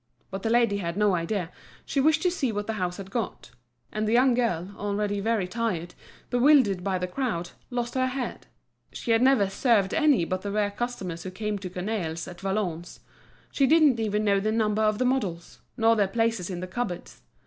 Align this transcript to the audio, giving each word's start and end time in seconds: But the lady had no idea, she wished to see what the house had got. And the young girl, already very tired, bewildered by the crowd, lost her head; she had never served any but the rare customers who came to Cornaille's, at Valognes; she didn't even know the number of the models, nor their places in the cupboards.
But 0.31 0.41
the 0.41 0.49
lady 0.49 0.77
had 0.77 0.97
no 0.97 1.13
idea, 1.13 1.51
she 1.85 2.01
wished 2.01 2.23
to 2.23 2.31
see 2.31 2.51
what 2.51 2.65
the 2.65 2.73
house 2.73 2.97
had 2.97 3.11
got. 3.11 3.51
And 3.91 4.07
the 4.07 4.11
young 4.13 4.33
girl, 4.33 4.73
already 4.75 5.19
very 5.19 5.47
tired, 5.47 5.93
bewildered 6.31 6.83
by 6.83 6.97
the 6.97 7.05
crowd, 7.05 7.51
lost 7.69 7.93
her 7.93 8.07
head; 8.07 8.47
she 8.91 9.11
had 9.11 9.21
never 9.21 9.47
served 9.47 9.93
any 9.93 10.25
but 10.25 10.41
the 10.41 10.51
rare 10.51 10.71
customers 10.71 11.21
who 11.21 11.29
came 11.29 11.59
to 11.59 11.69
Cornaille's, 11.69 12.27
at 12.27 12.41
Valognes; 12.41 13.01
she 13.51 13.67
didn't 13.67 13.99
even 13.99 14.23
know 14.25 14.39
the 14.39 14.51
number 14.51 14.81
of 14.81 14.97
the 14.97 15.05
models, 15.05 15.59
nor 15.77 15.95
their 15.95 16.07
places 16.07 16.49
in 16.49 16.61
the 16.61 16.67
cupboards. 16.67 17.21